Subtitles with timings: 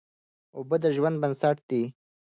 [0.57, 1.83] اوبه د ژوند بنسټ دی.